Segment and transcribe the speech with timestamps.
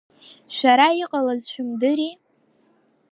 [0.55, 2.09] Шәара иҟалаз шәымдыри?